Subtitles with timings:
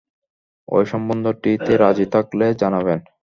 [0.67, 2.99] এই সম্বন্ধটি তে রাজি থাকলে জানাবেন।